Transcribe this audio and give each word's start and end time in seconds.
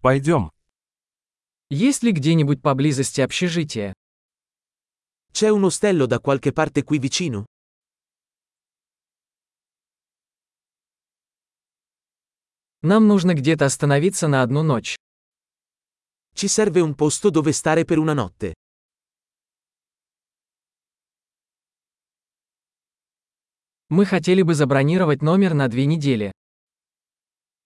Пойдем. 0.00 0.50
Есть 1.68 2.02
ли 2.02 2.12
где-нибудь 2.12 2.62
поблизости 2.62 3.20
общежитие? 3.20 3.92
C'è 5.30 5.50
un 5.50 5.62
ostello 5.64 6.06
da 6.06 6.20
qualche 6.20 6.52
parte 6.52 6.82
qui 6.82 6.98
vicino? 6.98 7.44
Нам 12.82 13.08
нужно 13.08 13.34
где-то 13.34 13.66
остановиться 13.66 14.26
на 14.26 14.40
одну 14.40 14.62
ночь. 14.62 14.96
Ci 16.34 16.48
serve 16.48 16.80
un 16.80 16.94
posto 16.94 17.28
dove 17.28 17.52
stare 17.52 17.84
per 17.84 17.98
una 17.98 18.14
notte. 18.14 18.54
Мы 23.90 24.06
хотели 24.06 24.40
бы 24.40 24.54
забронировать 24.54 25.20
номер 25.20 25.52
на 25.52 25.68
две 25.68 25.84
недели. 25.84 26.32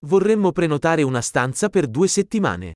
Vorremmo 0.05 0.51
prenotare 0.51 1.03
una 1.03 1.21
stanza 1.21 1.69
per 1.69 1.87
due 1.87 2.07
settimane. 2.07 2.73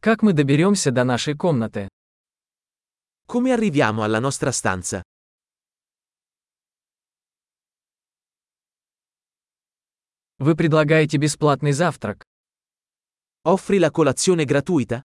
Как 0.00 0.22
мы 0.22 0.32
доберемся 0.32 0.90
до 0.90 1.04
нашей 1.04 1.34
комнаты? 1.36 1.88
Come 3.26 3.52
arriviamo 3.52 4.04
alla 4.04 4.20
nostra 4.20 4.52
stanza? 4.52 5.02
Вы 10.38 10.54
предлагаете 10.56 11.18
бесплатный 11.18 11.72
завтрак. 11.72 12.22
Offri 13.44 13.78
la 13.78 13.90
colazione 13.90 14.44
gratuita? 14.44 15.02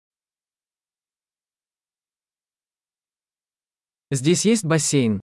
Здесь 4.11 4.45
есть 4.45 4.65
бассейн. 4.65 5.21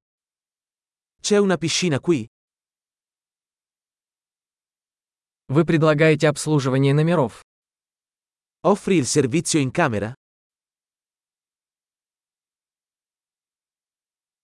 C'è 1.20 1.38
una 1.38 1.56
piscina 1.58 2.00
qui? 2.00 2.26
Вы 5.48 5.64
предлагаете 5.64 6.28
обслуживание 6.28 6.92
номеров. 6.94 7.42
Offri 8.62 8.96
il 8.96 9.06
servizio 9.06 9.60
in 9.60 9.70
camera? 9.70 10.14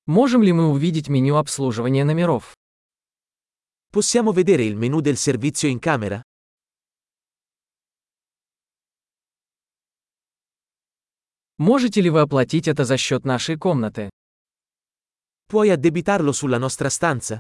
Можем 0.06 0.42
ли 0.42 0.52
мы 0.52 0.68
увидеть 0.68 1.08
меню 1.08 1.36
обслуживания 1.36 2.04
номеров? 2.04 2.54
Possiamo 3.90 4.32
vedere 4.32 4.64
il 4.64 4.76
menu 4.76 5.00
del 5.00 5.16
servizio 5.16 5.68
in 5.68 5.78
camera? 5.78 6.22
Можете 11.56 12.00
ли 12.00 12.10
вы 12.10 12.20
оплатить 12.20 12.66
это 12.66 12.84
за 12.84 12.96
счет 12.96 13.24
нашей 13.24 13.56
комнаты? 13.56 14.10
Puoi 15.49 15.71
addebitarlo 15.71 16.31
sulla 16.31 16.59
nostra 16.59 16.89
stanza? 16.89 17.39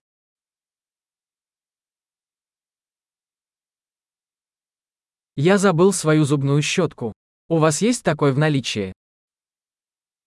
Я 5.35 5.57
забыл 5.57 5.93
свою 5.93 6.25
зубную 6.25 6.61
щетку. 6.61 7.13
У 7.49 7.59
вас 7.59 7.81
есть 7.81 8.03
такой 8.03 8.33
в 8.33 8.37
наличии? 8.39 8.91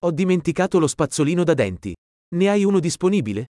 Ho 0.04 0.10
dimenticato 0.12 0.78
lo 0.78 0.86
spazzolino 0.86 1.42
da 1.42 1.54
denti. 1.54 1.92
Ne 2.34 2.48
hai 2.48 2.64
uno 2.64 2.78
disponibile? 2.78 3.46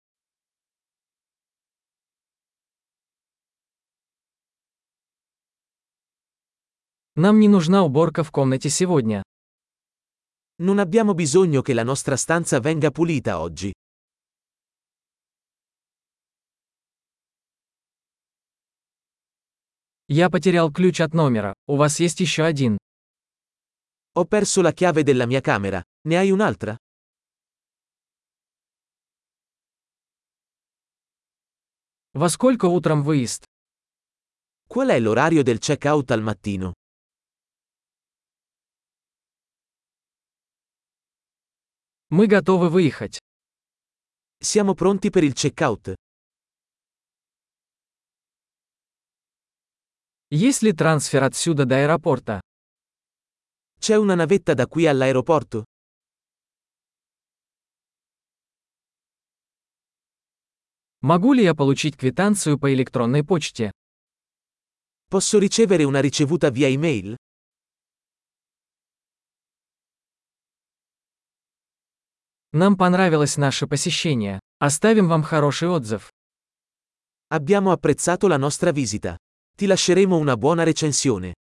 Нам 7.17 7.41
не 7.41 7.49
нужна 7.49 7.83
уборка 7.83 8.23
в 8.23 8.31
комнате 8.31 8.71
сегодня. 8.71 9.23
Non 10.59 10.79
abbiamo 10.79 11.15
bisogno 11.15 11.63
che 11.63 11.75
la 11.75 11.83
nostra 11.83 12.17
stanza 12.17 12.61
venga 12.61 12.91
pulita 12.91 13.41
oggi. 13.41 13.73
Я 20.08 20.30
потерял 20.30 20.72
ключ 20.72 21.02
от 21.02 21.14
номера. 21.16 21.56
У 21.66 21.78
вас 21.78 22.00
есть 22.00 22.20
еще 22.20 22.44
один. 22.44 22.78
Ho 24.14 24.26
perso 24.26 24.62
la 24.62 24.72
chiave 24.72 25.04
della 25.04 25.26
mia 25.26 25.42
camera. 25.42 25.84
Ne 26.04 26.18
hai 26.18 26.30
un'altra? 26.30 26.78
Во 32.14 32.30
сколько 32.30 32.68
утром 32.68 33.04
выезд? 33.04 33.46
Qual 34.68 34.90
è 34.90 35.00
l'orario 35.00 35.42
del 35.42 35.60
check-out 35.60 36.12
al 36.12 36.22
mattino? 36.22 36.74
Мы 42.10 42.28
готовы 42.28 42.70
выехать. 42.70 43.18
Siamo 44.40 44.76
pronti 44.76 45.10
per 45.10 45.24
il 45.24 45.34
check-out. 45.34 45.96
Есть 50.35 50.63
ли 50.63 50.73
трансфер 50.73 51.25
отсюда 51.25 51.65
до 51.65 51.77
аэропорта? 51.77 52.41
C'è 53.81 53.97
una 53.97 54.15
navetta 54.15 54.55
da 54.55 54.67
qui 54.67 54.87
all'aeroporto? 54.87 55.65
Могу 61.03 61.33
ли 61.33 61.43
я 61.43 61.55
получить 61.55 61.97
квитанцию 61.97 62.59
по 62.59 62.73
электронной 62.75 63.25
почте? 63.25 63.73
Posso 65.09 65.39
ricevere 65.39 65.85
una 65.85 66.01
ricevuta 66.01 66.51
via 66.51 66.69
email? 66.69 67.17
Нам 72.53 72.77
понравилось 72.77 73.37
наше 73.37 73.67
посещение. 73.67 74.41
Оставим 74.59 75.09
вам 75.09 75.23
хороший 75.23 75.69
отзыв. 75.69 76.11
Abbiamo 77.29 77.73
apprezzato 77.73 78.29
la 78.29 78.37
nostra 78.37 78.73
visita. 78.73 79.17
Ti 79.58 79.68
lasceremo 79.68 80.18
una 80.18 80.36
buona 80.36 80.64
recensione. 80.64 81.36